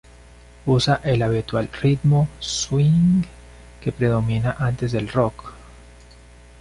Usa 0.65 0.99
el 1.03 1.21
habitual 1.21 1.69
ritmo 1.79 2.27
swing 2.39 3.23
que 3.81 3.91
predominaba 3.91 4.55
antes 4.65 4.91
del 4.93 5.07
rock. 5.07 5.53